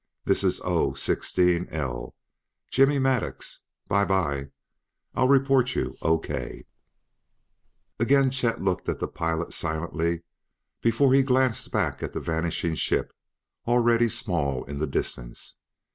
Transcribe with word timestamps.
This 0.25 0.43
is 0.43 0.59
O 0.61 0.95
sixteen 0.95 1.67
L; 1.69 2.15
Jimmy 2.71 2.97
Maddux. 2.97 3.59
By 3.87 4.03
by! 4.03 4.49
I'll 5.13 5.27
report 5.27 5.75
you 5.75 5.95
O.K." 6.01 6.65
Again 7.99 8.31
Chet 8.31 8.63
looked 8.63 8.89
at 8.89 8.97
the 8.97 9.07
pilot 9.07 9.53
silently 9.53 10.23
before 10.81 11.13
he 11.13 11.21
glanced 11.21 11.71
back 11.71 12.01
at 12.01 12.13
the 12.13 12.19
vanishing 12.19 12.73
ship, 12.73 13.13
already 13.67 14.09
small 14.09 14.63
in 14.63 14.79
the 14.79 14.87
distance. 14.87 15.57